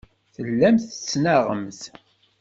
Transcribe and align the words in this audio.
Tellamt 0.33 0.83
tettnaɣemt. 1.03 1.81